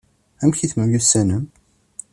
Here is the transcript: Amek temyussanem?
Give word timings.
Amek 0.41 0.61
temyussanem? 0.73 1.43